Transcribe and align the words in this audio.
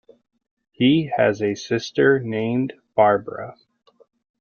He 0.71 1.11
has 1.15 1.43
a 1.43 1.53
sister 1.53 2.17
named 2.19 2.73
Barbara. 2.95 3.55